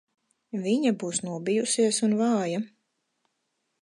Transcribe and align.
Viņa 0.63 0.93
būs 1.03 1.21
nobijusies 1.27 2.03
un 2.09 2.17
vāja. 2.23 2.67